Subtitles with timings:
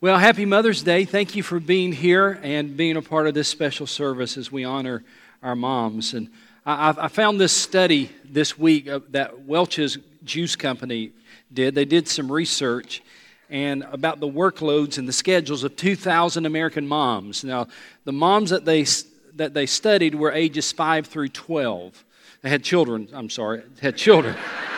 [0.00, 1.04] Well, happy Mother's Day.
[1.04, 4.62] Thank you for being here and being a part of this special service as we
[4.62, 5.02] honor
[5.42, 6.14] our moms.
[6.14, 6.30] And
[6.64, 11.10] I, I found this study this week uh, that Welch's Juice Company
[11.52, 11.74] did.
[11.74, 13.02] They did some research
[13.50, 17.42] and about the workloads and the schedules of 2,000 American moms.
[17.42, 17.66] Now,
[18.04, 18.86] the moms that they
[19.34, 22.04] that they studied were ages 5 through 12.
[22.42, 24.36] They had children, I'm sorry, had children.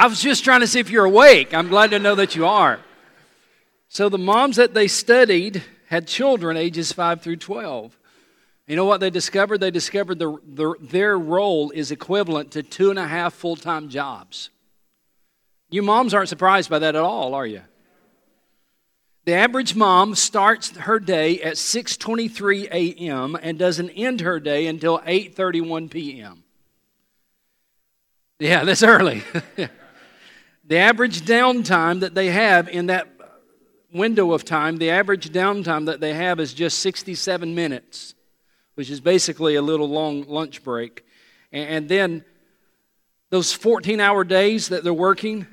[0.00, 1.52] I was just trying to see if you're awake.
[1.52, 2.80] I'm glad to know that you are.
[3.90, 7.98] So the moms that they studied had children ages 5 through 12.
[8.66, 9.58] You know what they discovered?
[9.58, 13.90] They discovered the, the, their role is equivalent to two and a half full time
[13.90, 14.48] jobs.
[15.68, 17.60] You moms aren't surprised by that at all, are you?
[19.26, 23.36] The average mom starts her day at 6:23 a.m.
[23.42, 26.42] and doesn't end her day until 8:31 p.m.
[28.38, 29.22] Yeah, that's early.
[30.70, 33.08] The average downtime that they have in that
[33.92, 38.14] window of time, the average downtime that they have is just 67 minutes,
[38.76, 41.04] which is basically a little long lunch break.
[41.50, 42.24] And then
[43.30, 45.48] those 14 hour days that they're working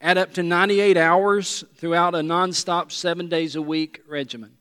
[0.00, 4.56] add up to 98 hours throughout a nonstop seven days a week regimen.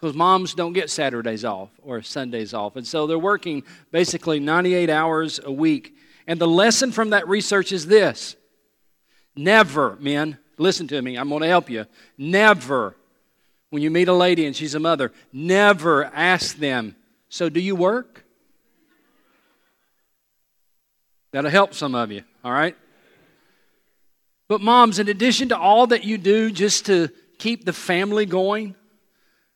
[0.00, 2.74] Because moms don't get Saturdays off or Sundays off.
[2.74, 5.94] And so they're working basically 98 hours a week.
[6.26, 8.36] And the lesson from that research is this
[9.40, 11.86] Never, men, listen to me, I'm going to help you.
[12.18, 12.94] Never,
[13.70, 16.94] when you meet a lady and she's a mother, never ask them,
[17.30, 18.26] So do you work?
[21.32, 22.76] That'll help some of you, all right?
[24.46, 28.74] But, moms, in addition to all that you do just to keep the family going,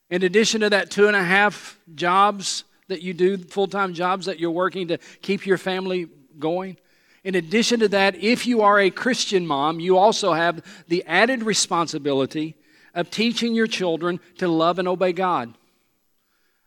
[0.09, 4.25] in addition to that two and a half jobs that you do, full time jobs
[4.27, 6.79] that you're working to keep your family going,
[7.25, 11.43] in addition to that, if you are a Christian mom, you also have the added
[11.43, 12.55] responsibility
[12.95, 15.53] of teaching your children to love and obey God.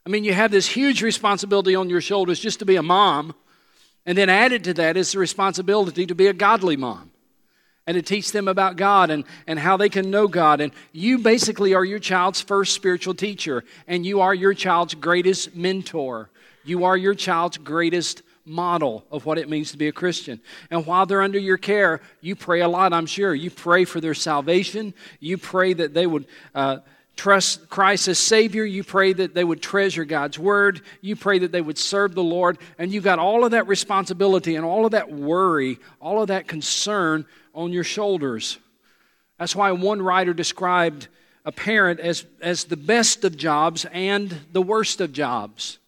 [0.06, 3.36] I mean, you have this huge responsibility on your shoulders just to be a mom,
[4.06, 7.12] and then added to that is the responsibility to be a godly mom
[7.86, 10.60] and to teach them about God and, and how they can know God.
[10.60, 15.56] And you basically are your child's first spiritual teacher, and you are your child's greatest
[15.56, 16.30] mentor.
[16.66, 20.40] You are your child's greatest model of what it means to be a Christian.
[20.72, 23.36] And while they're under your care, you pray a lot, I'm sure.
[23.36, 24.94] You pray for their salvation.
[25.20, 26.26] You pray that they would.
[26.56, 26.78] Uh,
[27.18, 28.64] trust Christ as Savior.
[28.64, 30.82] You pray that they would treasure God's Word.
[31.02, 32.60] You pray that they would serve the Lord.
[32.78, 36.48] And you've got all of that responsibility and all of that worry, all of that
[36.48, 38.60] concern on your shoulders.
[39.40, 41.08] That's why one writer described
[41.44, 45.80] a parent as, as the best of jobs and the worst of jobs.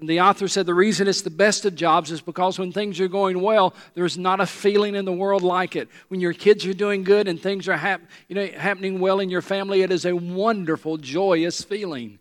[0.00, 2.98] And the author said the reason it's the best of jobs is because when things
[3.00, 5.88] are going well, there's not a feeling in the world like it.
[6.08, 9.30] When your kids are doing good and things are hap- you know, happening well in
[9.30, 12.18] your family, it is a wonderful, joyous feeling.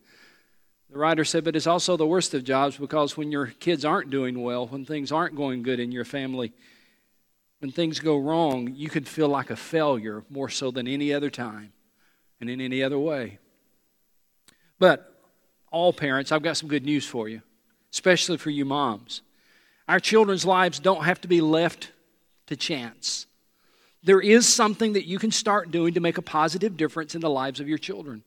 [0.92, 4.12] The writer said, but it's also the worst of jobs because when your kids aren't
[4.12, 6.54] doing well, when things aren't going good in your family,
[7.58, 11.32] when things go wrong, you could feel like a failure more so than any other
[11.32, 11.74] time
[12.40, 13.40] and in any other way.
[14.78, 15.20] But
[15.72, 17.42] all parents, I've got some good news for you
[17.94, 19.22] especially for you moms.
[19.88, 21.92] Our children's lives don't have to be left
[22.48, 23.28] to chance.
[24.04, 27.30] There is something that you can start doing to make a positive difference in the
[27.30, 28.24] lives of your children,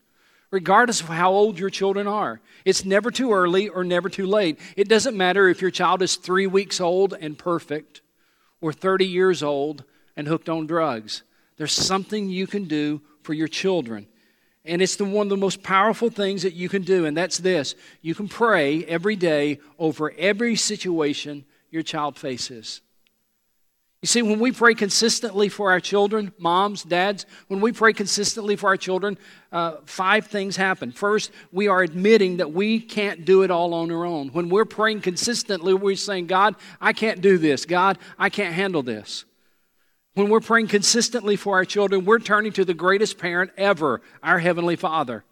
[0.51, 2.41] regardless of how old your children are.
[2.65, 4.59] It's never too early or never too late.
[4.77, 8.01] It doesn't matter if your child is three weeks old and perfect
[8.61, 9.85] or 30 years old
[10.17, 11.23] and hooked on drugs.
[11.57, 14.07] There's something you can do for your children.
[14.67, 17.39] And it's the one of the most powerful things that you can do, and that's
[17.39, 17.75] this.
[18.03, 22.81] You can pray every day over every situation your child faces.
[24.03, 28.55] You see, when we pray consistently for our children, moms, dads, when we pray consistently
[28.55, 29.19] for our children,
[29.51, 30.93] uh, five things happen.
[30.93, 34.29] First, we are admitting that we can't do it all on our own.
[34.29, 37.65] When we're praying consistently, we're saying, God, I can't do this.
[37.65, 39.25] God, I can't handle this.
[40.17, 44.39] When we're praying consistently for our children, we're turning to the greatest parent ever, our
[44.39, 45.25] Heavenly Father.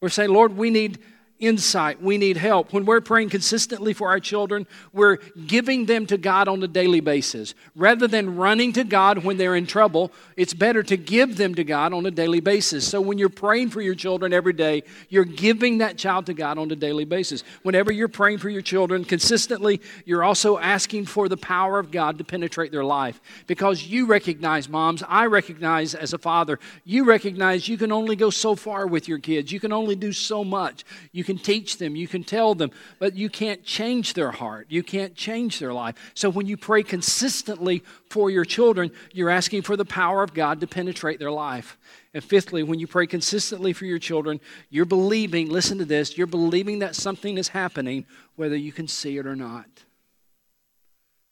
[0.00, 0.98] We're saying, Lord, we need
[1.42, 2.00] insight.
[2.00, 2.72] We need help.
[2.72, 5.16] When we're praying consistently for our children, we're
[5.46, 7.54] giving them to God on a daily basis.
[7.74, 11.64] Rather than running to God when they're in trouble, it's better to give them to
[11.64, 12.86] God on a daily basis.
[12.88, 16.58] So when you're praying for your children every day, you're giving that child to God
[16.58, 17.42] on a daily basis.
[17.64, 22.18] Whenever you're praying for your children consistently, you're also asking for the power of God
[22.18, 23.20] to penetrate their life.
[23.48, 28.30] Because you recognize, moms, I recognize as a father, you recognize you can only go
[28.30, 29.50] so far with your kids.
[29.50, 30.84] You can only do so much.
[31.10, 34.66] You can can teach them, you can tell them, but you can't change their heart.
[34.68, 35.94] You can't change their life.
[36.14, 40.60] So when you pray consistently for your children, you're asking for the power of God
[40.60, 41.78] to penetrate their life.
[42.14, 46.26] And fifthly, when you pray consistently for your children, you're believing, listen to this, you're
[46.26, 48.04] believing that something is happening
[48.36, 49.66] whether you can see it or not.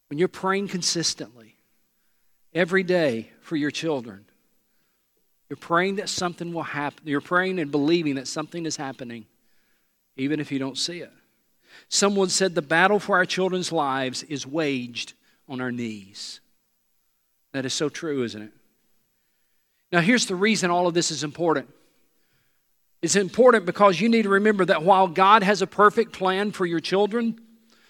[0.09, 1.55] When you're praying consistently
[2.53, 4.25] every day for your children,
[5.49, 7.03] you're praying that something will happen.
[7.05, 9.25] You're praying and believing that something is happening,
[10.15, 11.11] even if you don't see it.
[11.89, 15.13] Someone said the battle for our children's lives is waged
[15.47, 16.39] on our knees.
[17.53, 18.51] That is so true, isn't it?
[19.91, 21.67] Now, here's the reason all of this is important.
[23.01, 26.65] It's important because you need to remember that while God has a perfect plan for
[26.65, 27.39] your children,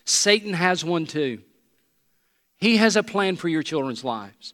[0.05, 1.41] Satan has one too.
[2.57, 4.53] He has a plan for your children's lives.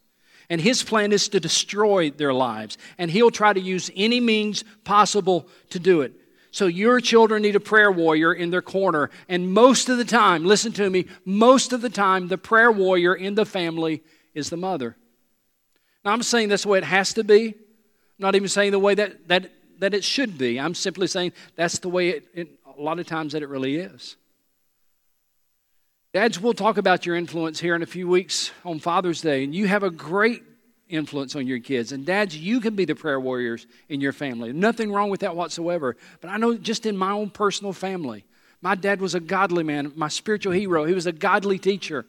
[0.49, 2.77] And his plan is to destroy their lives.
[2.97, 6.13] And he'll try to use any means possible to do it.
[6.57, 9.11] So your children need a prayer warrior in their corner.
[9.29, 13.13] And most of the time, listen to me, most of the time, the prayer warrior
[13.13, 14.01] in the family
[14.33, 14.97] is the mother.
[16.03, 17.49] Now, I'm saying that's the way it has to be.
[17.49, 17.53] I'm
[18.17, 20.59] not even saying the way that, that, that it should be.
[20.59, 23.75] I'm simply saying that's the way it, it a lot of times that it really
[23.75, 24.15] is.
[26.11, 29.53] Dads, we'll talk about your influence here in a few weeks on Father's Day, and
[29.53, 30.41] you have a great
[30.89, 31.91] influence on your kids.
[31.91, 34.53] And dads, you can be the prayer warriors in your family.
[34.53, 35.97] Nothing wrong with that whatsoever.
[36.21, 38.25] But I know just in my own personal family,
[38.61, 40.85] my dad was a godly man, my spiritual hero.
[40.85, 42.05] He was a godly teacher.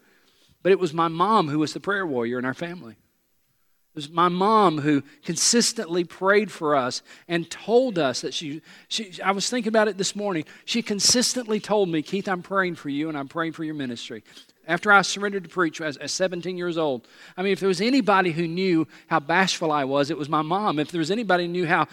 [0.62, 2.92] But it was my mom who was the prayer warrior in our family.
[2.92, 9.20] It was my mom who consistently prayed for us and told us that she, she,
[9.22, 10.44] I was thinking about it this morning.
[10.64, 14.22] She consistently told me, Keith, I'm praying for you and I'm praying for your ministry.
[14.68, 17.80] After I surrendered to preach as, as 17 years old, I mean, if there was
[17.80, 20.78] anybody who knew how bashful I was, it was my mom.
[20.78, 21.88] If there was anybody who knew how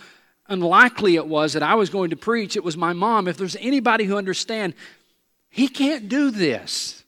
[0.49, 3.29] unlikely it was that I was going to preach, it was my mom.
[3.29, 4.73] If there's anybody who understand,
[5.49, 7.05] he can't do this.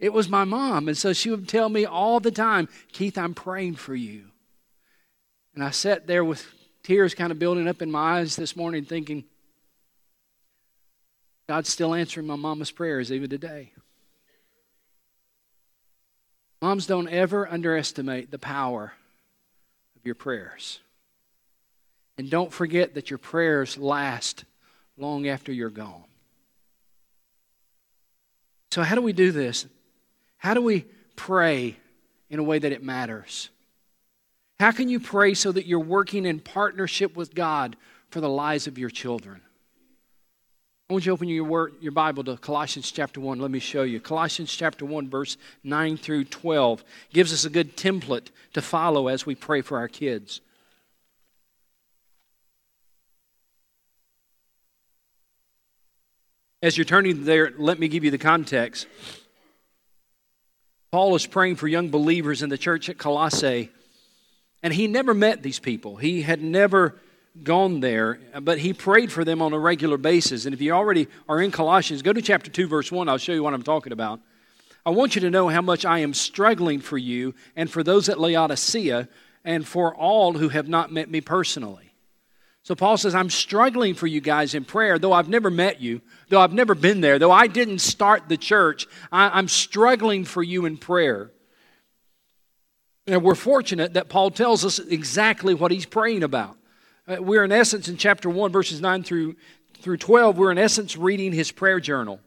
[0.00, 0.88] It was my mom.
[0.88, 4.24] And so she would tell me all the time, Keith, I'm praying for you.
[5.54, 6.44] And I sat there with
[6.82, 9.24] tears kind of building up in my eyes this morning thinking,
[11.48, 13.72] God's still answering my mama's prayers even today.
[16.60, 18.92] Moms, don't ever underestimate the power
[19.96, 20.80] of your prayers.
[22.16, 24.44] And don't forget that your prayers last
[24.96, 26.04] long after you're gone.
[28.70, 29.66] So, how do we do this?
[30.36, 30.84] How do we
[31.16, 31.76] pray
[32.28, 33.50] in a way that it matters?
[34.58, 37.76] How can you pray so that you're working in partnership with God
[38.10, 39.40] for the lives of your children?
[40.88, 43.38] I want you to open your, word, your Bible to Colossians chapter 1.
[43.40, 44.00] Let me show you.
[44.00, 46.82] Colossians chapter 1, verse 9 through 12
[47.12, 50.40] gives us a good template to follow as we pray for our kids.
[56.62, 58.86] As you're turning there, let me give you the context.
[60.90, 63.70] Paul is praying for young believers in the church at Colossae,
[64.62, 65.96] and he never met these people.
[65.96, 66.98] He had never
[67.44, 70.44] gone there, but he prayed for them on a regular basis.
[70.44, 73.08] And if you already are in Colossians, go to chapter 2, verse 1.
[73.08, 74.20] I'll show you what I'm talking about.
[74.84, 78.08] I want you to know how much I am struggling for you and for those
[78.08, 79.08] at Laodicea
[79.44, 81.88] and for all who have not met me personally.
[82.62, 86.02] So Paul says, I'm struggling for you guys in prayer, though I've never met you,
[86.28, 90.42] though I've never been there, though I didn't start the church, I, am struggling for
[90.42, 91.30] you in prayer.
[93.06, 96.57] And we're fortunate that Paul tells us exactly what he's praying about.
[97.08, 99.34] Uh, we're in essence in chapter 1, verses 9 through,
[99.80, 102.20] through 12, we're in essence reading his prayer journal.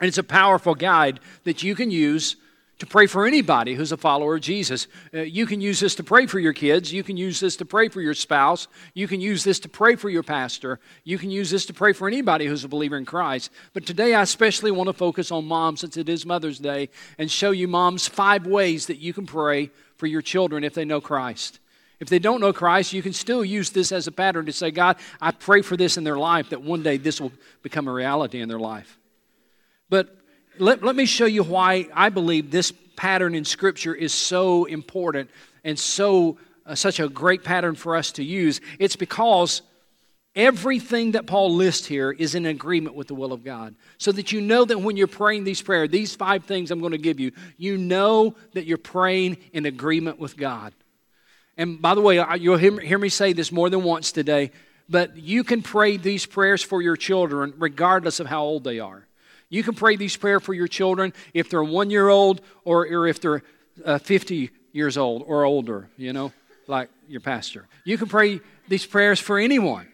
[0.00, 2.34] And it's a powerful guide that you can use
[2.80, 4.88] to pray for anybody who's a follower of Jesus.
[5.14, 6.92] Uh, you can use this to pray for your kids.
[6.92, 8.66] You can use this to pray for your spouse.
[8.92, 10.80] You can use this to pray for your pastor.
[11.04, 13.52] You can use this to pray for anybody who's a believer in Christ.
[13.72, 17.30] But today I especially want to focus on moms since it is Mother's Day and
[17.30, 21.00] show you, moms, five ways that you can pray for your children if they know
[21.00, 21.60] Christ.
[22.02, 24.72] If they don't know Christ, you can still use this as a pattern to say,
[24.72, 27.30] God, I pray for this in their life that one day this will
[27.62, 28.98] become a reality in their life.
[29.88, 30.18] But
[30.58, 35.30] let, let me show you why I believe this pattern in Scripture is so important
[35.62, 38.60] and so uh, such a great pattern for us to use.
[38.80, 39.62] It's because
[40.34, 43.76] everything that Paul lists here is in agreement with the will of God.
[43.98, 46.90] So that you know that when you're praying these prayers, these five things I'm going
[46.90, 50.74] to give you, you know that you're praying in agreement with God.
[51.56, 54.50] And by the way, you'll hear me say this more than once today,
[54.88, 59.06] but you can pray these prayers for your children regardless of how old they are.
[59.48, 63.06] You can pray these prayers for your children if they're one year old or, or
[63.06, 63.42] if they're
[63.84, 66.32] uh, 50 years old or older, you know,
[66.66, 67.68] like your pastor.
[67.84, 69.88] You can pray these prayers for anyone.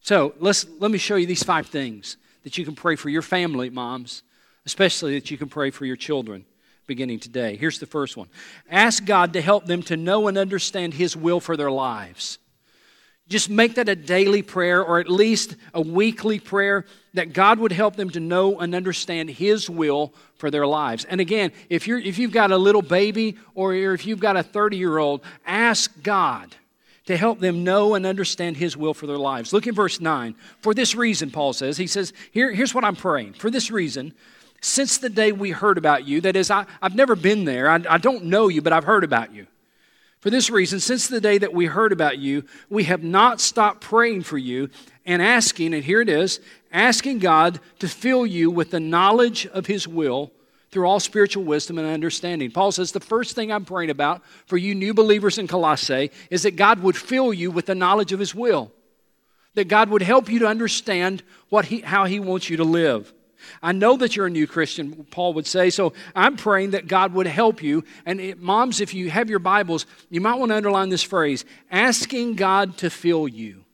[0.00, 3.20] So let's, let me show you these five things that you can pray for your
[3.20, 4.22] family, moms,
[4.64, 6.46] especially that you can pray for your children
[6.86, 7.56] beginning today.
[7.56, 8.28] Here's the first one
[8.70, 12.38] Ask God to help them to know and understand His will for their lives.
[13.28, 16.84] Just make that a daily prayer or at least a weekly prayer
[17.14, 21.04] that God would help them to know and understand His will for their lives.
[21.04, 24.42] And again, if, you're, if you've got a little baby or if you've got a
[24.42, 26.56] 30 year old, ask God
[27.06, 29.52] to help them know and understand His will for their lives.
[29.52, 30.34] Look at verse 9.
[30.60, 33.34] For this reason, Paul says, he says, Here, here's what I'm praying.
[33.34, 34.12] For this reason,
[34.60, 37.80] since the day we heard about you, that is, I, have never been there, I,
[37.88, 39.46] I don't know you, but I've heard about you.
[40.20, 43.80] For this reason, since the day that we heard about you, we have not stopped
[43.80, 44.68] praying for you
[45.06, 46.40] and asking, and here it is,
[46.70, 50.30] asking God to fill you with the knowledge of His will
[50.70, 52.50] through all spiritual wisdom and understanding.
[52.50, 56.42] Paul says the first thing I'm praying about for you new believers in Colossae is
[56.42, 58.70] that God would fill you with the knowledge of His will,
[59.54, 63.12] that God would help you to understand what he, how He wants you to live.
[63.62, 67.12] I know that you're a new Christian, Paul would say, so I'm praying that God
[67.14, 67.84] would help you.
[68.06, 71.44] And it, moms, if you have your Bibles, you might want to underline this phrase
[71.70, 73.64] asking God to fill you.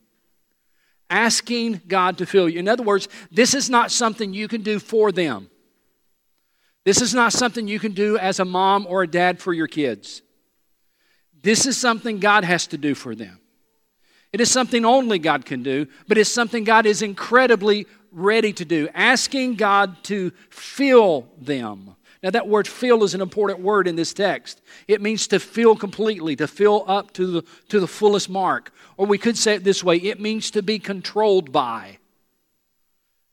[1.09, 2.59] Asking God to fill you.
[2.59, 5.49] In other words, this is not something you can do for them.
[6.83, 9.67] This is not something you can do as a mom or a dad for your
[9.67, 10.21] kids.
[11.41, 13.39] This is something God has to do for them.
[14.33, 18.65] It is something only God can do, but it's something God is incredibly ready to
[18.65, 21.95] do, asking God to fill them.
[22.23, 24.61] Now, that word fill is an important word in this text.
[24.87, 28.73] It means to fill completely, to fill up to the, to the fullest mark.
[28.97, 31.99] Or we could say it this way it means to be controlled by.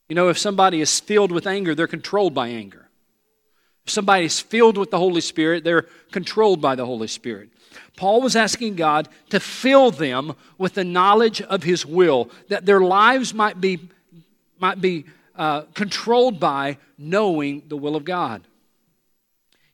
[0.09, 2.91] You know, if somebody is filled with anger, they're controlled by anger.
[3.87, 7.51] If somebody is filled with the Holy Spirit, they're controlled by the Holy Spirit.
[7.97, 12.81] Paul was asking God to fill them with the knowledge of His will, that their
[12.81, 13.89] lives might be
[14.59, 15.05] might be
[15.37, 18.43] uh, controlled by knowing the will of God.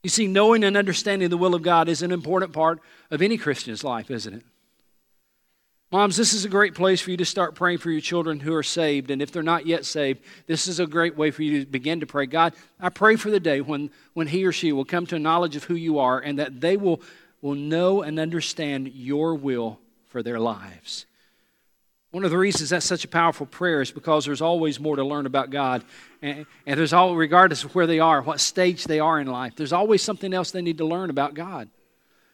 [0.03, 3.37] You see, knowing and understanding the will of God is an important part of any
[3.37, 4.43] Christian's life, isn't it?
[5.93, 8.55] Moms, this is a great place for you to start praying for your children who
[8.55, 9.11] are saved.
[9.11, 11.99] And if they're not yet saved, this is a great way for you to begin
[11.99, 12.27] to pray.
[12.27, 15.19] God, I pray for the day when, when he or she will come to a
[15.19, 17.03] knowledge of who you are and that they will,
[17.43, 21.07] will know and understand your will for their lives.
[22.11, 25.05] One of the reasons that's such a powerful prayer is because there's always more to
[25.05, 25.85] learn about God.
[26.23, 29.55] And, and there's all, regardless of where they are, what stage they are in life,
[29.57, 31.69] there's always something else they need to learn about God.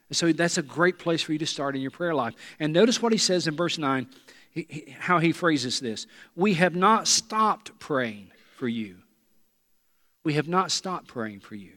[0.09, 2.35] And so that's a great place for you to start in your prayer life.
[2.59, 4.07] And notice what he says in verse 9,
[4.51, 8.97] he, he, how he phrases this We have not stopped praying for you.
[10.25, 11.76] We have not stopped praying for you.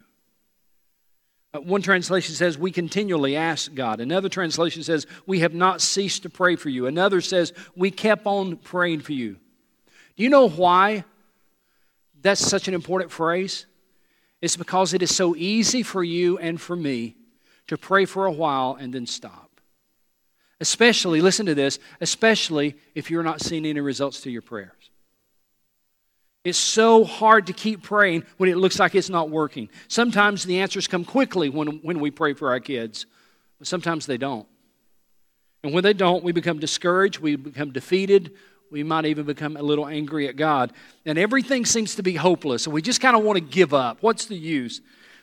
[1.54, 4.00] Uh, one translation says, We continually ask God.
[4.00, 6.86] Another translation says, We have not ceased to pray for you.
[6.88, 9.38] Another says, We kept on praying for you.
[10.16, 11.06] Do you know why
[12.22, 13.66] that's such an important phrase?
[14.42, 17.16] It's because it is so easy for you and for me
[17.68, 19.50] to pray for a while and then stop.
[20.62, 24.72] Especially, listen to this, especially if you're not seeing any results to your prayers.
[26.46, 29.70] It's so hard to keep praying when it looks like it's not working.
[29.88, 33.06] Sometimes the answers come quickly when, when we pray for our kids,
[33.58, 34.48] but sometimes they don't.
[35.64, 38.32] And when they don't, we become discouraged, we become defeated,
[38.72, 40.72] we might even become a little angry at God.
[41.06, 44.02] And everything seems to be hopeless, and we just kind of want to give up.
[44.02, 44.80] What's the use?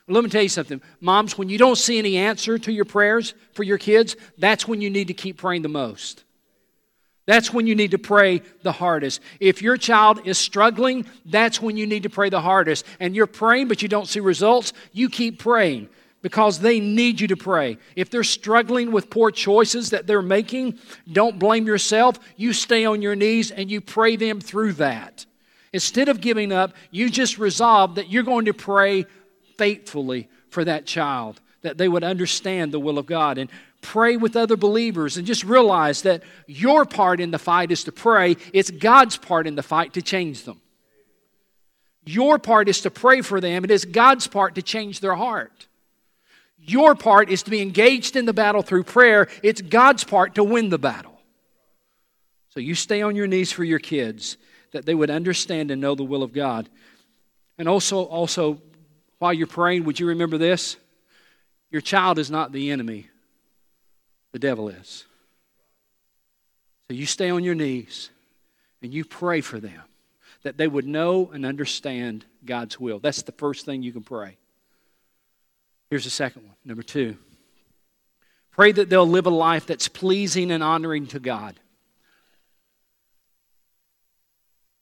[0.08, 0.82] Let me tell you something.
[1.00, 4.80] Moms, when you don't see any answer to your prayers for your kids, that's when
[4.80, 6.24] you need to keep praying the most.
[7.26, 9.20] That's when you need to pray the hardest.
[9.40, 12.86] If your child is struggling, that's when you need to pray the hardest.
[13.00, 15.88] And you're praying, but you don't see results, you keep praying
[16.22, 17.78] because they need you to pray.
[17.94, 20.78] If they're struggling with poor choices that they're making,
[21.12, 22.18] don't blame yourself.
[22.36, 25.26] You stay on your knees and you pray them through that.
[25.72, 29.04] Instead of giving up, you just resolve that you're going to pray
[29.58, 33.36] faithfully for that child, that they would understand the will of God.
[33.38, 33.50] And
[33.86, 37.92] pray with other believers and just realize that your part in the fight is to
[37.92, 38.36] pray.
[38.52, 40.60] It's God's part in the fight to change them.
[42.04, 43.64] Your part is to pray for them.
[43.64, 45.68] It is God's part to change their heart.
[46.58, 49.28] Your part is to be engaged in the battle through prayer.
[49.42, 51.20] It's God's part to win the battle.
[52.50, 54.36] So you stay on your knees for your kids
[54.72, 56.68] that they would understand and know the will of God.
[57.56, 58.60] And also, also
[59.18, 60.76] while you're praying, would you remember this?
[61.70, 63.10] Your child is not the enemy
[64.32, 65.04] the devil is.
[66.88, 68.10] So you stay on your knees
[68.82, 69.82] and you pray for them
[70.42, 73.00] that they would know and understand God's will.
[73.00, 74.36] That's the first thing you can pray.
[75.90, 76.56] Here's the second one.
[76.64, 77.16] Number two
[78.52, 81.58] pray that they'll live a life that's pleasing and honoring to God.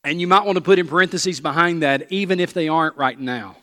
[0.05, 3.19] And you might want to put in parentheses behind that, even if they aren't right
[3.19, 3.57] now.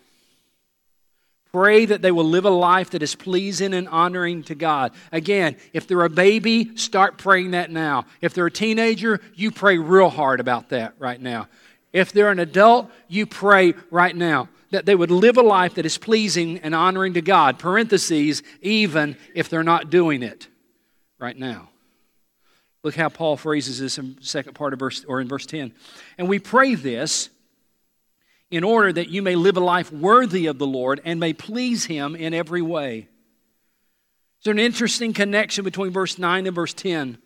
[1.51, 4.93] Pray that they will live a life that is pleasing and honoring to God.
[5.12, 8.05] Again, if they're a baby, start praying that now.
[8.22, 11.50] If they're a teenager, you pray real hard about that right now.
[11.91, 15.86] If they're an adult, you pray right now that they would live a life that
[15.86, 17.60] is pleasing and honoring to God.
[17.60, 20.48] Parentheses, even if they're not doing it
[21.20, 21.70] right now.
[22.84, 25.74] Look how Paul phrases this in second part of verse or in verse 10.
[26.17, 27.29] And we pray this
[28.51, 31.86] in order that you may live a life worthy of the Lord and may please
[31.86, 33.08] him in every way.
[34.43, 37.17] There's an interesting connection between verse 9 and verse 10.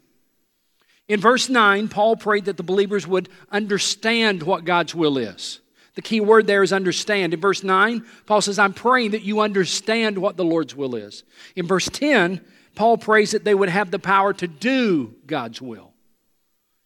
[1.08, 5.60] In verse 9, Paul prayed that the believers would understand what God's will is.
[5.96, 7.34] The key word there is understand.
[7.34, 11.24] In verse 9, Paul says, I'm praying that you understand what the Lord's will is.
[11.56, 12.42] In verse 10,
[12.76, 15.94] Paul prays that they would have the power to do God's will.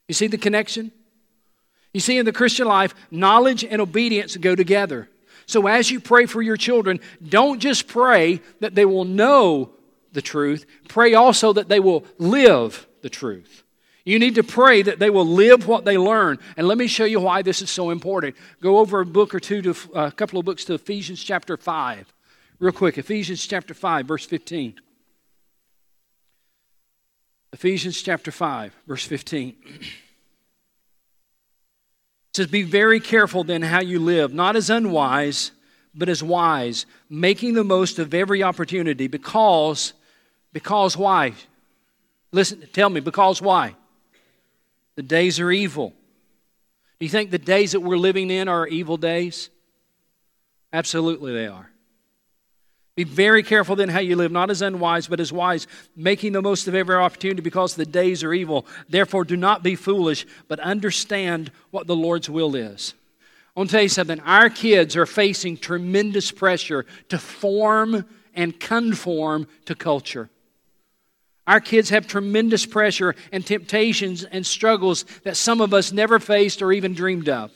[0.08, 0.92] You see the connection?
[1.94, 5.10] You see, in the Christian life, knowledge and obedience go together.
[5.46, 9.72] So as you pray for your children, don't just pray that they will know
[10.12, 13.64] the truth, pray also that they will live the truth.
[14.06, 16.40] You need to pray that they will live what they learn.
[16.58, 18.36] And let me show you why this is so important.
[18.62, 21.58] Go over a book or two to uh, a couple of books to Ephesians chapter
[21.58, 22.14] 5.
[22.60, 24.80] Real quick, Ephesians chapter 5, verse 15.
[27.54, 29.56] Ephesians chapter 5, verse 15.
[32.34, 35.52] Says, Be very careful then how you live, not as unwise,
[35.96, 39.94] but as wise, making the most of every opportunity, because,
[40.54, 41.34] because why?
[42.32, 43.76] Listen, tell me, because why?
[44.96, 45.94] The days are evil.
[47.00, 49.50] Do you think the days that we're living in are evil days?
[50.72, 51.70] Absolutely, they are.
[53.00, 56.42] Be very careful then how you live, not as unwise, but as wise, making the
[56.42, 58.68] most of every opportunity because the days are evil.
[58.90, 62.96] Therefore, do not be foolish, but understand what the Lord's will is.
[63.56, 64.20] I want to tell you something.
[64.20, 68.04] Our kids are facing tremendous pressure to form
[68.34, 70.30] and conform to culture.
[71.48, 76.62] Our kids have tremendous pressure and temptations and struggles that some of us never faced
[76.62, 77.50] or even dreamed of.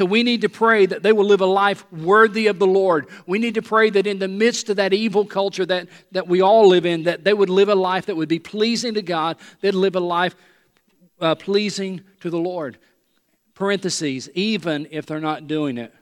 [0.00, 3.06] So we need to pray that they will live a life worthy of the Lord.
[3.26, 6.40] We need to pray that in the midst of that evil culture that, that we
[6.40, 9.36] all live in, that they would live a life that would be pleasing to God,
[9.60, 10.34] they'd live a life
[11.20, 12.78] uh, pleasing to the Lord.
[13.52, 15.92] Parentheses, even if they're not doing it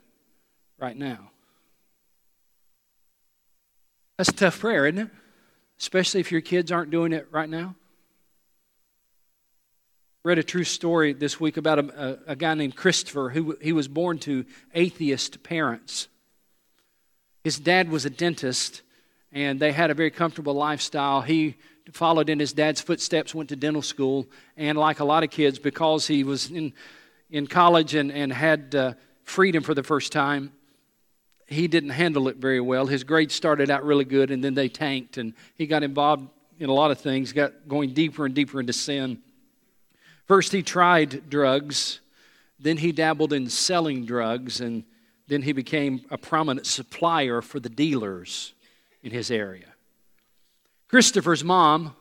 [0.78, 1.32] right now.
[4.16, 5.10] That's a tough prayer, isn't it?
[5.80, 7.74] Especially if your kids aren't doing it right now
[10.28, 13.72] read a true story this week about a, a, a, guy named Christopher who he
[13.72, 16.06] was born to atheist parents.
[17.44, 18.82] His dad was a dentist,
[19.32, 21.22] and they had a very comfortable lifestyle.
[21.22, 21.56] He
[21.92, 25.58] followed in his dad's footsteps, went to dental school, and like a lot of kids,
[25.58, 26.74] because he was in,
[27.30, 28.92] in college and, and had uh,
[29.24, 30.52] freedom for the first time,
[31.46, 32.84] he didn't handle it very well.
[32.84, 36.68] His grades started out really good, and then they tanked, and he got involved in
[36.68, 39.22] a lot of things, got going deeper and deeper into sin.
[40.28, 42.00] First, he tried drugs,
[42.60, 44.84] then, he dabbled in selling drugs, and
[45.28, 48.52] then he became a prominent supplier for the dealers
[49.02, 49.74] in his area.
[50.88, 51.94] Christopher's mom,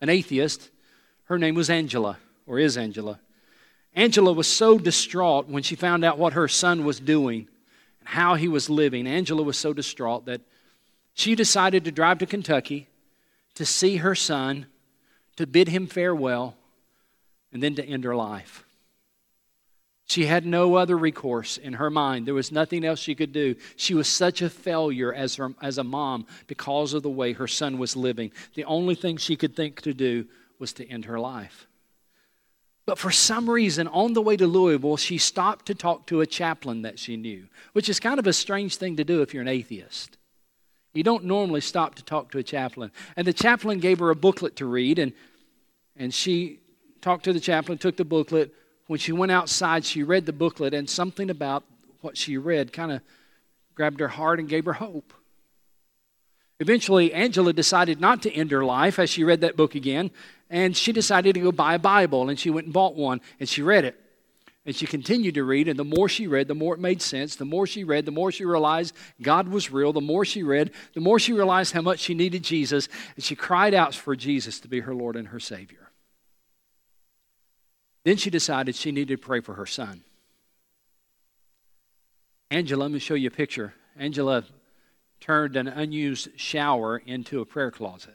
[0.00, 0.70] an atheist,
[1.24, 3.18] her name was Angela, or is Angela.
[3.94, 7.48] Angela was so distraught when she found out what her son was doing
[8.00, 9.06] and how he was living.
[9.06, 10.40] Angela was so distraught that
[11.14, 12.88] she decided to drive to Kentucky
[13.54, 14.66] to see her son,
[15.36, 16.56] to bid him farewell,
[17.54, 18.64] and then to end her life.
[20.06, 22.26] She had no other recourse in her mind.
[22.26, 23.54] There was nothing else she could do.
[23.76, 27.46] She was such a failure as, her, as a mom because of the way her
[27.46, 28.32] son was living.
[28.54, 30.26] The only thing she could think to do
[30.58, 31.66] was to end her life.
[32.86, 36.26] But for some reason, on the way to Louisville, she stopped to talk to a
[36.26, 39.40] chaplain that she knew, which is kind of a strange thing to do if you're
[39.40, 40.18] an atheist.
[40.92, 42.90] You don't normally stop to talk to a chaplain.
[43.16, 45.12] And the chaplain gave her a booklet to read, and,
[45.96, 46.60] and she
[47.04, 48.52] talked to the chaplain, took the booklet.
[48.86, 51.62] When she went outside, she read the booklet, and something about
[52.00, 53.02] what she read kind of
[53.74, 55.12] grabbed her heart and gave her hope.
[56.60, 60.10] Eventually, Angela decided not to end her life as she read that book again,
[60.48, 63.48] and she decided to go buy a Bible, and she went and bought one, and
[63.48, 64.00] she read it.
[64.64, 67.36] And she continued to read, and the more she read, the more it made sense.
[67.36, 69.92] The more she read, the more she realized God was real.
[69.92, 73.36] The more she read, the more she realized how much she needed Jesus, and she
[73.36, 75.83] cried out for Jesus to be her Lord and her Savior.
[78.04, 80.04] Then she decided she needed to pray for her son.
[82.50, 83.74] Angela, let me show you a picture.
[83.96, 84.44] Angela
[85.20, 88.14] turned an unused shower into a prayer closet.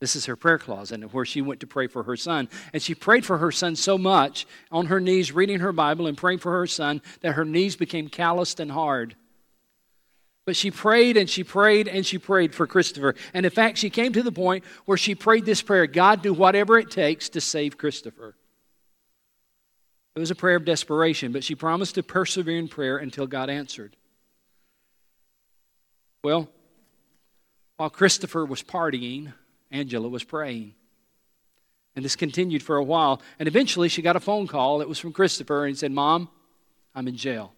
[0.00, 2.48] This is her prayer closet where she went to pray for her son.
[2.72, 6.16] And she prayed for her son so much on her knees, reading her Bible and
[6.16, 9.14] praying for her son, that her knees became calloused and hard.
[10.50, 13.14] But she prayed and she prayed and she prayed for Christopher.
[13.32, 16.34] And in fact, she came to the point where she prayed this prayer God, do
[16.34, 18.34] whatever it takes to save Christopher.
[20.16, 23.48] It was a prayer of desperation, but she promised to persevere in prayer until God
[23.48, 23.94] answered.
[26.24, 26.48] Well,
[27.76, 29.32] while Christopher was partying,
[29.70, 30.74] Angela was praying.
[31.94, 33.22] And this continued for a while.
[33.38, 34.80] And eventually she got a phone call.
[34.80, 36.28] It was from Christopher and he said, Mom,
[36.92, 37.52] I'm in jail.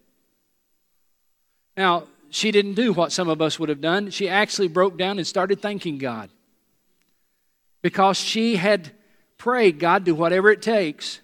[1.74, 4.10] Now, she didn't do what some of us would have done.
[4.10, 6.30] She actually broke down and started thanking God
[7.82, 8.90] because she had
[9.38, 11.20] prayed, God, do whatever it takes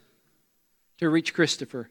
[0.99, 1.89] to reach Christopher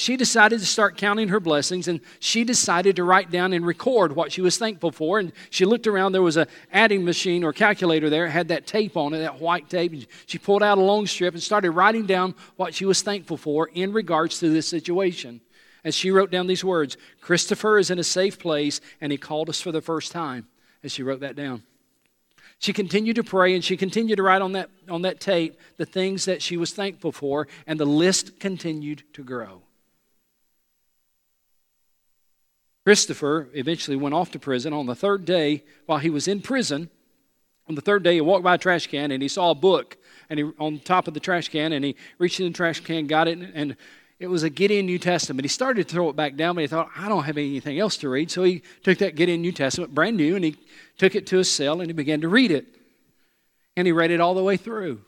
[0.00, 4.14] she decided to start counting her blessings and she decided to write down and record
[4.14, 5.18] what she was thankful for.
[5.18, 8.66] And she looked around, there was a adding machine or calculator there, it had that
[8.66, 9.92] tape on it, that white tape.
[9.92, 13.36] And she pulled out a long strip and started writing down what she was thankful
[13.36, 15.40] for in regards to this situation.
[15.84, 19.48] As she wrote down these words Christopher is in a safe place and he called
[19.48, 20.48] us for the first time.
[20.82, 21.62] As she wrote that down.
[22.58, 25.86] She continued to pray and she continued to write on that, on that tape the
[25.86, 29.62] things that she was thankful for, and the list continued to grow.
[32.84, 34.74] Christopher eventually went off to prison.
[34.74, 36.90] On the third day, while he was in prison,
[37.66, 39.96] on the third day, he walked by a trash can and he saw a book
[40.28, 43.06] and he, on top of the trash can, and he reached in the trash can,
[43.06, 43.76] got it, and
[44.20, 45.46] it was a Gideon New Testament.
[45.46, 47.96] He started to throw it back down, but he thought, I don't have anything else
[47.96, 48.30] to read.
[48.30, 50.56] So he took that Gideon New Testament, brand new, and he
[50.98, 52.66] took it to his cell and he began to read it.
[53.78, 55.00] And he read it all the way through.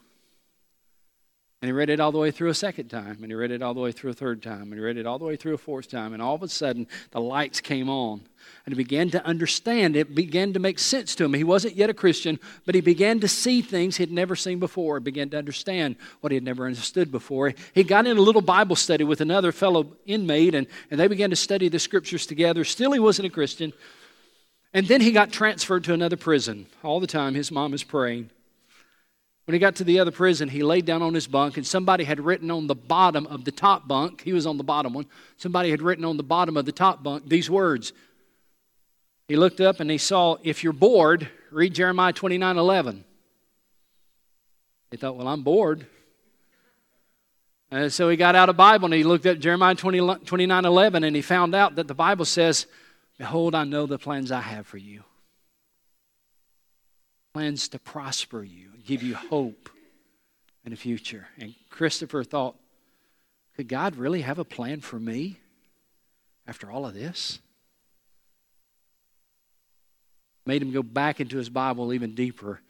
[1.63, 3.63] And he read it all the way through a second time, and he read it
[3.63, 5.55] all the way through a third time, and he read it all the way through
[5.55, 8.21] a fourth time, and all of a sudden the lights came on.
[8.67, 9.95] And he began to understand.
[9.95, 11.35] It began to make sense to him.
[11.35, 14.99] He wasn't yet a Christian, but he began to see things he'd never seen before.
[14.99, 17.55] Began to understand what he had never understood before.
[17.75, 21.31] He got in a little Bible study with another fellow inmate, and, and they began
[21.31, 22.65] to study the scriptures together.
[22.65, 23.73] Still, he wasn't a Christian.
[24.75, 26.67] And then he got transferred to another prison.
[26.83, 28.31] All the time, his mom is praying.
[29.53, 32.05] When he got to the other prison, he laid down on his bunk, and somebody
[32.05, 35.05] had written on the bottom of the top bunk, he was on the bottom one,
[35.37, 37.93] somebody had written on the bottom of the top bunk these words.
[39.29, 43.05] He looked up and he saw, If you're bored, read Jeremiah 29 11.
[44.91, 45.85] He thought, Well, I'm bored.
[47.71, 51.05] And so he got out a Bible and he looked at Jeremiah 20, 29 11
[51.05, 52.67] and he found out that the Bible says,
[53.19, 55.05] Behold, I know the plans I have for you
[57.35, 59.69] plans to prosper you give you hope
[60.65, 61.27] and a future.
[61.39, 62.57] And Christopher thought,
[63.57, 65.39] could God really have a plan for me
[66.47, 67.39] after all of this?
[70.47, 72.61] Made him go back into his Bible even deeper,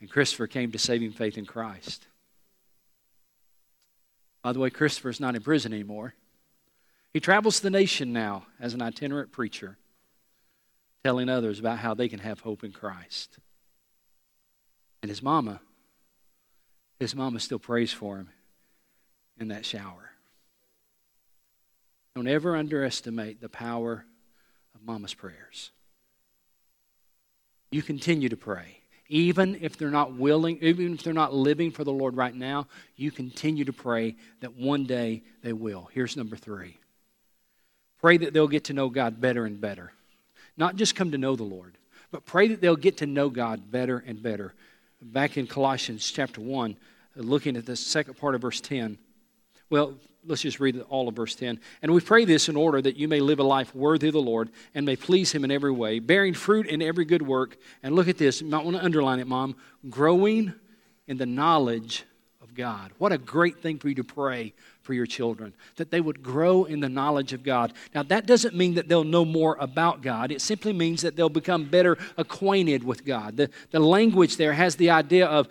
[0.00, 2.06] and Christopher came to saving faith in Christ.
[4.42, 6.14] By the way, Christopher's not in prison anymore.
[7.12, 9.76] He travels the nation now as an itinerant preacher,
[11.04, 13.38] telling others about how they can have hope in Christ.
[15.02, 15.60] And his mama,
[16.98, 18.28] his mama still prays for him
[19.38, 20.10] in that shower.
[22.14, 24.04] Don't ever underestimate the power
[24.74, 25.70] of mama's prayers.
[27.70, 28.78] You continue to pray.
[29.10, 32.66] Even if they're not willing, even if they're not living for the Lord right now,
[32.96, 35.88] you continue to pray that one day they will.
[35.92, 36.76] Here's number three
[38.00, 39.92] pray that they'll get to know God better and better.
[40.56, 41.78] Not just come to know the Lord,
[42.10, 44.54] but pray that they'll get to know God better and better
[45.00, 46.76] back in Colossians chapter 1,
[47.16, 48.98] uh, looking at the second part of verse 10.
[49.70, 49.94] Well,
[50.26, 51.60] let's just read all of verse 10.
[51.82, 54.20] And we pray this in order that you may live a life worthy of the
[54.20, 57.56] Lord and may please Him in every way, bearing fruit in every good work.
[57.82, 59.56] And look at this, you might want to underline it, Mom.
[59.88, 60.54] Growing
[61.06, 62.04] in the knowledge
[62.42, 62.92] of God.
[62.98, 64.54] What a great thing for you to pray
[64.88, 67.74] for your children, that they would grow in the knowledge of God.
[67.94, 70.32] Now, that doesn't mean that they'll know more about God.
[70.32, 73.36] It simply means that they'll become better acquainted with God.
[73.36, 75.46] The, the language there has the idea of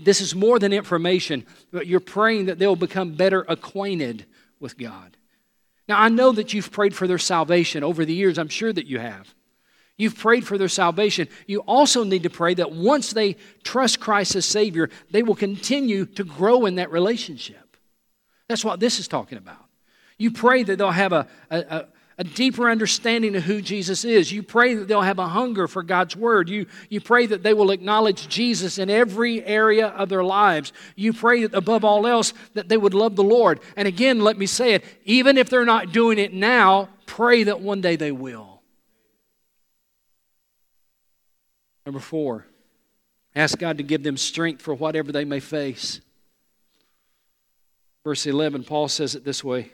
[0.00, 4.24] this is more than information, but you're praying that they'll become better acquainted
[4.60, 5.14] with God.
[5.86, 8.38] Now, I know that you've prayed for their salvation over the years.
[8.38, 9.34] I'm sure that you have.
[9.98, 11.28] You've prayed for their salvation.
[11.46, 16.06] You also need to pray that once they trust Christ as Savior, they will continue
[16.06, 17.69] to grow in that relationship.
[18.50, 19.64] That's what this is talking about.
[20.18, 21.86] You pray that they'll have a, a,
[22.18, 24.32] a, deeper understanding of who Jesus is.
[24.32, 26.48] You pray that they'll have a hunger for God's Word.
[26.48, 30.72] You, you pray that they will acknowledge Jesus in every area of their lives.
[30.96, 33.60] You pray that above all else that they would love the Lord.
[33.76, 37.60] And again, let me say it, even if they're not doing it now, pray that
[37.60, 38.62] one day they will.
[41.86, 42.46] Number four,
[43.34, 46.00] Ask God to give them strength for whatever they may face.
[48.04, 49.70] Verse 11, Paul says it this way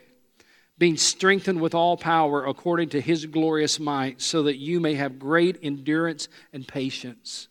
[0.77, 5.17] being strengthened with all power according to his glorious might, so that you may have
[5.17, 7.47] great endurance and patience.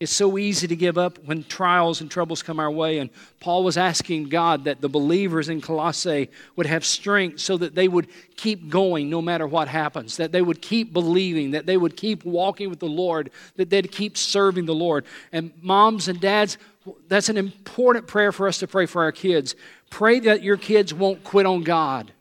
[0.00, 2.98] It's so easy to give up when trials and troubles come our way.
[2.98, 7.74] And Paul was asking God that the believers in Colossae would have strength so that
[7.74, 11.76] they would keep going no matter what happens, that they would keep believing, that they
[11.76, 15.04] would keep walking with the Lord, that they'd keep serving the Lord.
[15.32, 16.58] And moms and dads,
[17.08, 19.54] that's an important prayer for us to pray for our kids.
[19.90, 22.12] Pray that your kids won't quit on God.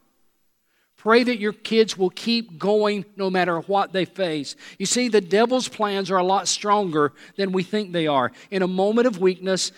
[0.97, 4.55] Pray that your kids will keep going no matter what they face.
[4.77, 8.31] You see, the devil's plans are a lot stronger than we think they are.
[8.51, 9.71] In a moment of weakness,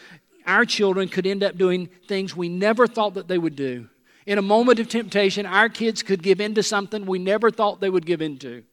[0.45, 3.89] our children could end up doing things we never thought that they would do.
[4.25, 7.81] In a moment of temptation, our kids could give in to something we never thought
[7.81, 8.63] they would give into.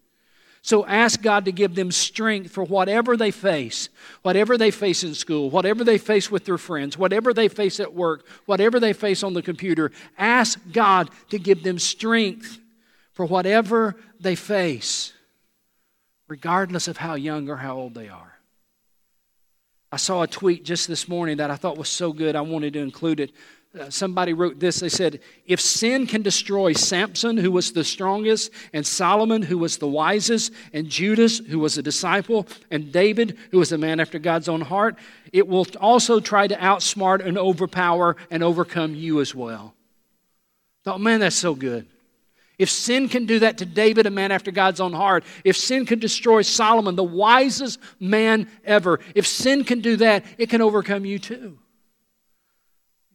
[0.67, 3.89] So ask God to give them strength for whatever they face,
[4.23, 7.95] whatever they face in school, whatever they face with their friends, whatever they face at
[7.95, 9.93] work, whatever they face on the computer.
[10.19, 12.59] Ask God to give them strength
[13.13, 15.13] for whatever they face,
[16.27, 18.37] regardless of how young or how old they are.
[19.93, 22.73] I saw a tweet just this morning that I thought was so good, I wanted
[22.73, 23.31] to include it.
[23.79, 24.81] Uh, somebody wrote this.
[24.81, 29.77] They said, If sin can destroy Samson, who was the strongest, and Solomon, who was
[29.77, 34.19] the wisest, and Judas, who was a disciple, and David, who was a man after
[34.19, 34.97] God's own heart,
[35.33, 39.75] it will also try to outsmart and overpower and overcome you as well.
[40.85, 41.87] Thought, man, that's so good.
[42.59, 45.85] If sin can do that to David, a man after God's own heart, if sin
[45.85, 51.05] can destroy Solomon, the wisest man ever, if sin can do that, it can overcome
[51.05, 51.59] you too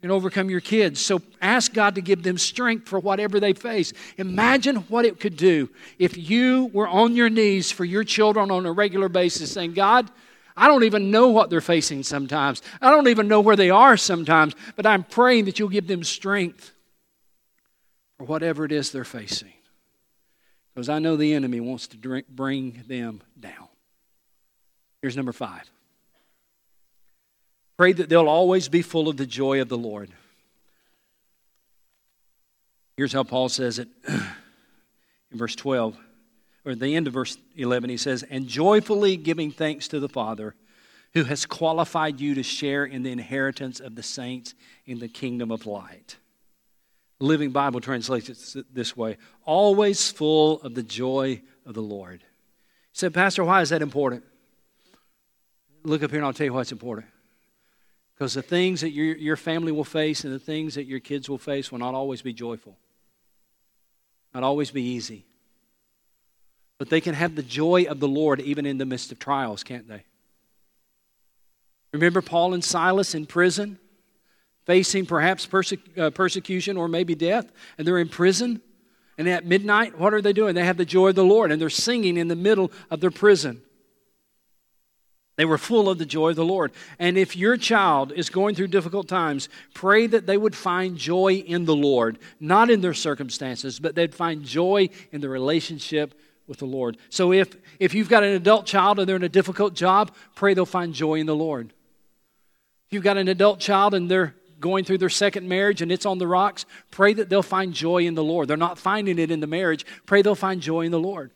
[0.02, 1.00] and overcome your kids.
[1.00, 3.94] So ask God to give them strength for whatever they face.
[4.18, 8.66] Imagine what it could do if you were on your knees for your children on
[8.66, 10.10] a regular basis saying, God,
[10.58, 12.62] I don't even know what they're facing sometimes.
[12.82, 16.04] I don't even know where they are sometimes, but I'm praying that you'll give them
[16.04, 16.74] strength
[18.18, 19.54] for whatever it is they're facing.
[20.74, 23.68] Because I know the enemy wants to drink, bring them down.
[25.02, 25.70] Here's number five.
[27.82, 30.12] Pray that they'll always be full of the joy of the Lord.
[32.96, 34.22] Here's how Paul says it in
[35.34, 35.98] verse 12,
[36.64, 37.90] or the end of verse 11.
[37.90, 40.54] He says, And joyfully giving thanks to the Father
[41.16, 44.54] who has qualified you to share in the inheritance of the saints
[44.86, 46.18] in the kingdom of light.
[47.20, 52.20] Living Bible translates it this way always full of the joy of the Lord.
[52.92, 54.24] He said, Pastor, why is that important?
[55.82, 57.08] Look up here and I'll tell you why it's important.
[58.16, 61.30] Because the things that your, your family will face and the things that your kids
[61.30, 62.78] will face will not always be joyful,
[64.34, 65.26] not always be easy.
[66.78, 69.64] But they can have the joy of the Lord even in the midst of trials,
[69.64, 70.04] can't they?
[71.94, 73.78] Remember Paul and Silas in prison,
[74.66, 78.62] facing perhaps perse- uh, persecution or maybe death, and they're in prison.
[79.18, 80.56] And at midnight, what are they doing?
[80.56, 83.12] They have the joy of the Lord, and they're singing in the middle of their
[83.12, 83.62] prison.
[85.38, 86.72] They were full of the joy of the Lord.
[87.00, 91.36] And if your child is going through difficult times, pray that they would find joy
[91.36, 96.14] in the Lord, not in their circumstances, but they'd find joy in the relationship
[96.48, 96.98] with the Lord.
[97.10, 100.54] So if, if you've got an adult child and they're in a difficult job, pray
[100.54, 101.74] they'll find joy in the Lord.
[102.88, 106.06] If you've got an adult child and they're going through their second marriage and it's
[106.06, 108.48] on the rocks, pray that they'll find joy in the Lord.
[108.48, 111.32] They're not finding it in the marriage, pray they'll find joy in the Lord.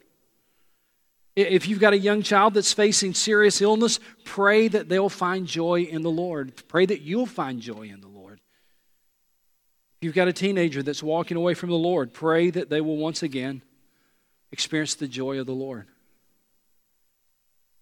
[1.36, 5.82] If you've got a young child that's facing serious illness, pray that they'll find joy
[5.82, 6.54] in the Lord.
[6.70, 8.40] Pray that you'll find joy in the Lord.
[10.00, 12.98] If you've got a teenager that's walking away from the Lord, pray that they will
[12.98, 13.62] once again
[14.52, 15.88] experience the joy of the Lord.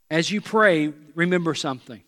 [0.09, 2.03] As you pray, remember something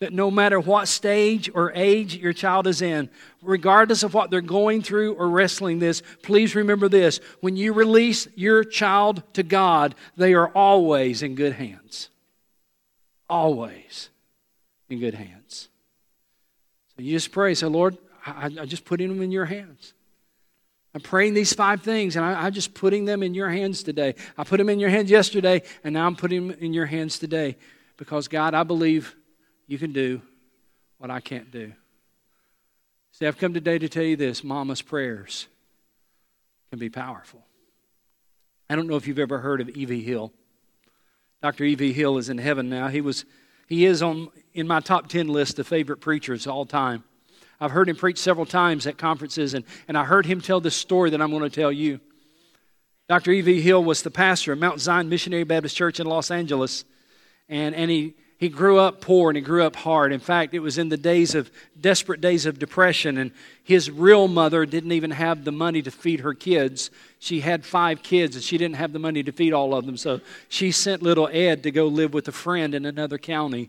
[0.00, 3.10] that no matter what stage or age your child is in,
[3.42, 7.20] regardless of what they're going through or wrestling this, please remember this.
[7.40, 12.08] When you release your child to God, they are always in good hands.
[13.28, 14.08] Always
[14.88, 15.68] in good hands.
[16.96, 19.92] So you just pray, say, Lord, I, I just putting them in your hands.
[20.94, 24.14] I'm praying these five things, and I, am just putting them in your hands today.
[24.36, 27.18] I put them in your hands yesterday, and now I'm putting them in your hands
[27.18, 27.56] today.
[27.96, 29.14] Because, God, I believe
[29.70, 30.20] you can do
[30.98, 31.72] what I can't do.
[33.12, 35.46] See, I've come today to tell you this Mama's prayers
[36.70, 37.46] can be powerful.
[38.68, 40.02] I don't know if you've ever heard of E.V.
[40.02, 40.32] Hill.
[41.40, 41.62] Dr.
[41.62, 41.92] E.V.
[41.92, 42.88] Hill is in heaven now.
[42.88, 43.24] He, was,
[43.68, 47.04] he is on, in my top 10 list of favorite preachers all time.
[47.60, 50.74] I've heard him preach several times at conferences, and, and I heard him tell this
[50.74, 52.00] story that I'm going to tell you.
[53.08, 53.30] Dr.
[53.30, 53.60] E.V.
[53.60, 56.84] Hill was the pastor of Mount Zion Missionary Baptist Church in Los Angeles,
[57.48, 60.14] and, and he he grew up poor and he grew up hard.
[60.14, 64.28] In fact, it was in the days of desperate days of depression, and his real
[64.28, 66.90] mother didn't even have the money to feed her kids.
[67.18, 69.98] She had five kids, and she didn't have the money to feed all of them.
[69.98, 73.68] So she sent little Ed to go live with a friend in another county.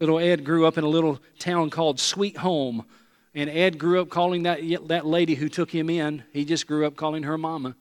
[0.00, 2.86] Little Ed grew up in a little town called Sweet Home,
[3.34, 6.86] and Ed grew up calling that, that lady who took him in, he just grew
[6.86, 7.76] up calling her mama.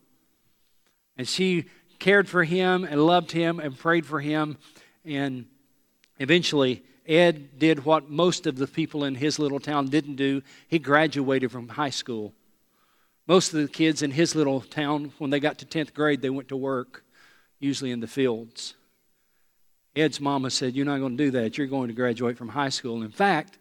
[1.15, 1.67] And she
[1.99, 4.57] cared for him and loved him and prayed for him.
[5.05, 5.45] And
[6.19, 10.43] Eventually, Ed did what most of the people in his little town didn't do.
[10.67, 12.33] He graduated from high school.
[13.25, 16.29] Most of the kids in his little town, when they got to 10th grade, they
[16.29, 17.03] went to work,
[17.59, 18.75] usually in the fields.
[19.95, 21.57] Ed's mama said, You're not going to do that.
[21.57, 23.01] You're going to graduate from high school.
[23.01, 23.57] In fact,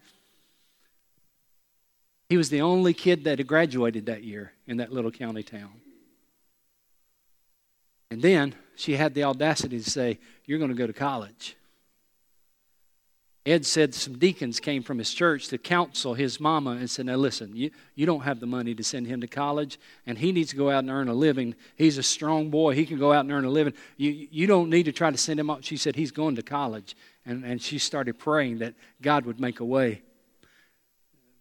[2.28, 5.80] he was the only kid that had graduated that year in that little county town.
[8.10, 11.56] And then she had the audacity to say, You're going to go to college.
[13.48, 17.16] Ed said some deacons came from his church to counsel his mama and said, Now
[17.16, 20.50] listen, you, you don't have the money to send him to college, and he needs
[20.50, 21.54] to go out and earn a living.
[21.74, 22.74] He's a strong boy.
[22.74, 23.72] He can go out and earn a living.
[23.96, 25.64] You, you don't need to try to send him out.
[25.64, 26.94] She said, He's going to college.
[27.24, 30.02] And, and she started praying that God would make a way.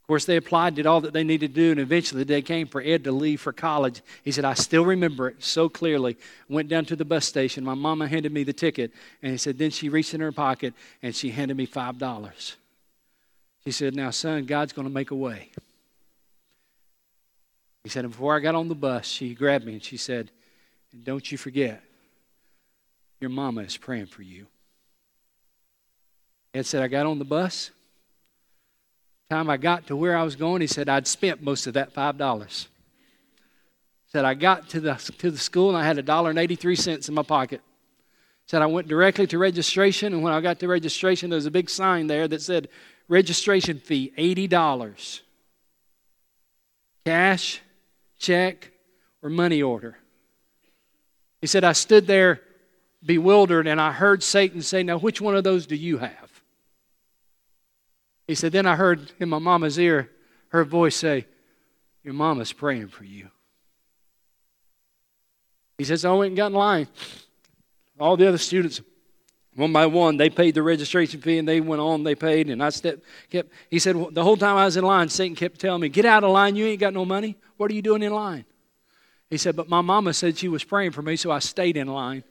[0.08, 2.41] Of course, they applied, did all that they needed to do, and eventually the day
[2.41, 4.02] came for Ed to leave for college.
[4.24, 6.15] He said, I still remember it so clearly.
[6.48, 7.65] Went down to the bus station.
[7.65, 10.74] My mama handed me the ticket, and he said, then she reached in her pocket
[11.04, 12.56] and she handed me $5.
[13.65, 15.52] She said, Now, son, God's going to make a way.
[17.84, 20.32] He said, and before I got on the bus, she grabbed me and she said,
[20.93, 21.84] and don't you forget,
[23.20, 24.48] your mama is praying for you.
[26.54, 27.72] Ed said, I got on the bus
[29.29, 31.93] time I got to where I was going, he said I'd spent most of that
[31.93, 32.67] five dollars.
[34.07, 36.55] Said I got to the to the school and I had a dollar and eighty
[36.55, 37.61] three cents in my pocket.
[38.45, 41.51] Said I went directly to registration, and when I got to registration, there was a
[41.51, 42.69] big sign there that said
[43.09, 45.21] registration fee eighty dollars.
[47.05, 47.61] Cash,
[48.17, 48.71] check,
[49.21, 49.97] or money order.
[51.41, 52.41] He said I stood there
[53.05, 56.26] bewildered and I heard Satan say, Now which one of those do you have?
[58.27, 60.11] He said, Then I heard in my mama's ear
[60.49, 61.25] her voice say,
[62.03, 63.29] Your mama's praying for you.
[65.77, 66.87] He says, I went and got in line.
[67.99, 68.81] All the other students,
[69.55, 72.63] one by one, they paid the registration fee and they went on, they paid, and
[72.63, 75.81] I stepped, kept, he said, the whole time I was in line, Satan kept telling
[75.81, 77.37] me, Get out of line, you ain't got no money.
[77.57, 78.45] What are you doing in line?
[79.29, 81.87] He said, But my mama said she was praying for me, so I stayed in
[81.87, 82.23] line.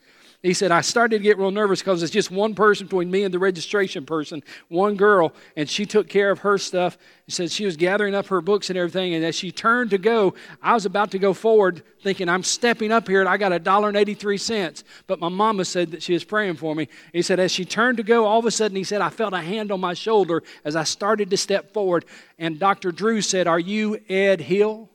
[0.46, 3.24] He said, I started to get real nervous because it's just one person between me
[3.24, 6.96] and the registration person, one girl, and she took care of her stuff.
[7.24, 9.98] He said she was gathering up her books and everything, and as she turned to
[9.98, 13.50] go, I was about to go forward thinking, I'm stepping up here and I got
[13.50, 14.84] a dollar and 83 cents.
[15.08, 16.86] But my mama said that she was praying for me.
[17.12, 19.34] He said, as she turned to go, all of a sudden, he said, I felt
[19.34, 22.04] a hand on my shoulder as I started to step forward.
[22.38, 22.92] And Dr.
[22.92, 24.90] Drew said, Are you Ed Hill?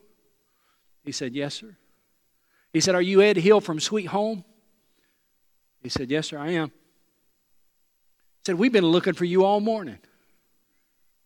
[1.04, 1.76] He said, Yes, sir.
[2.72, 4.46] He said, Are you Ed Hill from Sweet Home?
[5.82, 6.68] He said, Yes, sir, I am.
[6.68, 9.98] He said, We've been looking for you all morning.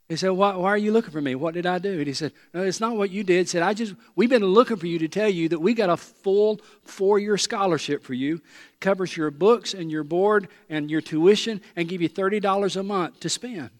[0.09, 1.35] He said, why, why, are you looking for me?
[1.35, 1.99] What did I do?
[1.99, 3.41] And he said, No, it's not what you did.
[3.41, 5.91] He said, I just we've been looking for you to tell you that we got
[5.91, 8.41] a full four-year scholarship for you.
[8.79, 13.19] Covers your books and your board and your tuition and give you $30 a month
[13.21, 13.71] to spend.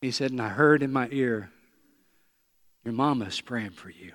[0.00, 1.50] He said, and I heard in my ear,
[2.84, 4.12] Your mama's praying for you.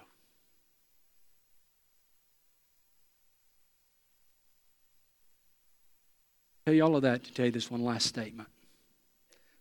[6.66, 8.50] Tell you all of that to tell you this one last statement.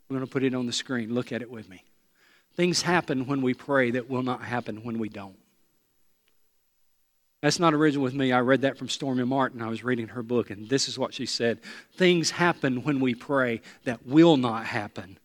[0.09, 1.13] We're going to put it on the screen.
[1.13, 1.83] Look at it with me.
[2.57, 5.37] Things happen when we pray that will not happen when we don't.
[7.43, 8.33] That's not original with me.
[8.33, 9.61] I read that from Stormie Omartian.
[9.61, 11.61] I was reading her book, and this is what she said
[11.95, 15.19] Things happen when we pray that will not happen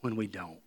[0.00, 0.58] when we don't.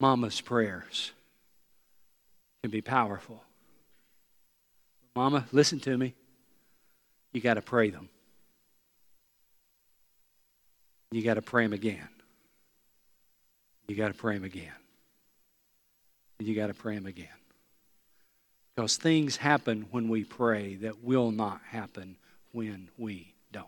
[0.00, 1.12] Mama's prayers
[2.62, 3.44] can be powerful.
[5.16, 6.14] Mama, listen to me.
[7.32, 8.08] You got to pray them.
[11.10, 12.08] You got to pray them again.
[13.88, 14.72] You got to pray them again.
[16.38, 17.28] And you got to pray them again.
[18.76, 22.16] Because things happen when we pray that will not happen
[22.52, 23.66] when we don't.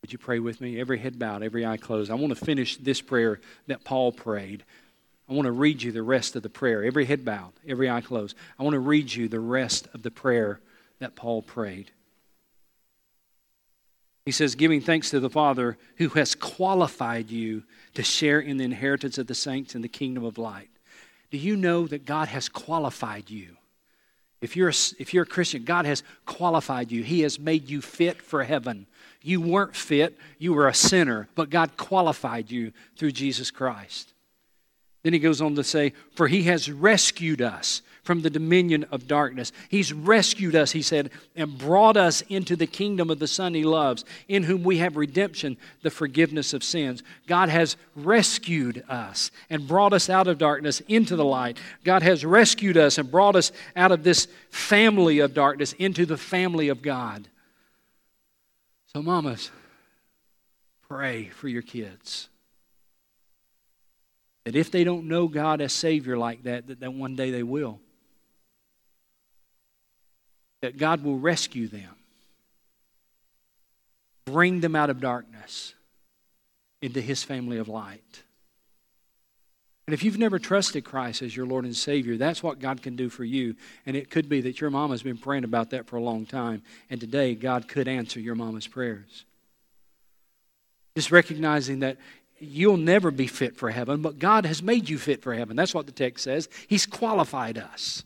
[0.00, 0.80] Would you pray with me?
[0.80, 2.10] Every head bowed, every eye closed.
[2.10, 4.64] I want to finish this prayer that Paul prayed.
[5.30, 6.82] I want to read you the rest of the prayer.
[6.82, 8.36] Every head bowed, every eye closed.
[8.58, 10.60] I want to read you the rest of the prayer
[10.98, 11.92] that Paul prayed.
[14.26, 17.62] He says, giving thanks to the Father who has qualified you
[17.94, 20.68] to share in the inheritance of the saints in the kingdom of light.
[21.30, 23.56] Do you know that God has qualified you?
[24.40, 27.04] If you're, a, if you're a Christian, God has qualified you.
[27.04, 28.86] He has made you fit for heaven.
[29.22, 34.12] You weren't fit, you were a sinner, but God qualified you through Jesus Christ.
[35.02, 39.06] Then he goes on to say, For he has rescued us from the dominion of
[39.06, 39.52] darkness.
[39.68, 43.64] He's rescued us, he said, and brought us into the kingdom of the Son he
[43.64, 47.02] loves, in whom we have redemption, the forgiveness of sins.
[47.26, 51.58] God has rescued us and brought us out of darkness into the light.
[51.84, 56.16] God has rescued us and brought us out of this family of darkness into the
[56.16, 57.28] family of God.
[58.92, 59.50] So, mamas,
[60.88, 62.28] pray for your kids.
[64.44, 67.42] That if they don't know God as Savior like that, that, that one day they
[67.42, 67.80] will
[70.60, 71.94] that God will rescue them,
[74.26, 75.74] bring them out of darkness
[76.82, 78.22] into His family of light.
[79.86, 82.94] And if you've never trusted Christ as your Lord and Savior, that's what God can
[82.94, 83.56] do for you.
[83.86, 86.26] And it could be that your mom has been praying about that for a long
[86.26, 89.24] time, and today God could answer your mama's prayers.
[90.94, 91.96] Just recognizing that
[92.40, 95.56] you'll never be fit for heaven, but God has made you fit for heaven.
[95.56, 96.48] That's what the text says.
[96.68, 98.04] He's qualified us.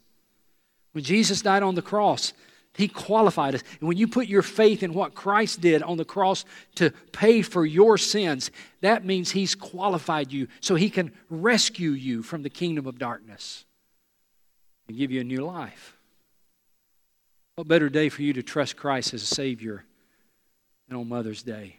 [0.92, 2.32] When Jesus died on the cross,
[2.74, 3.62] he qualified us.
[3.80, 7.42] And when you put your faith in what Christ did on the cross to pay
[7.42, 12.50] for your sins, that means He's qualified you so He can rescue you from the
[12.50, 13.64] kingdom of darkness
[14.88, 15.96] and give you a new life.
[17.54, 19.84] What better day for you to trust Christ as a Savior
[20.88, 21.78] than on Mother's Day?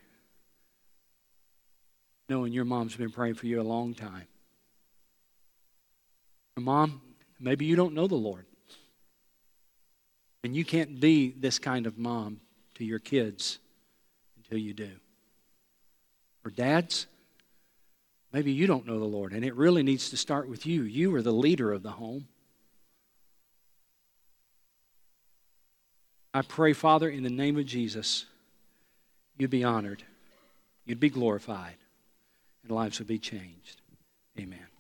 [2.28, 4.28] Knowing your mom's been praying for you a long time.
[6.58, 7.02] Mom,
[7.40, 8.46] maybe you don't know the Lord.
[10.44, 12.40] And you can't be this kind of mom
[12.76, 13.60] to your kids
[14.38, 14.92] until you do.
[16.46, 17.08] Or dads,
[18.32, 20.84] maybe you don't know the Lord, and it really needs to start with you.
[20.84, 22.28] You are the leader of the home.
[26.34, 28.26] I pray, Father, in the name of Jesus,
[29.38, 30.04] you'd be honored,
[30.86, 31.78] you'd be glorified,
[32.68, 33.82] and lives would be changed.
[34.40, 34.75] Amen.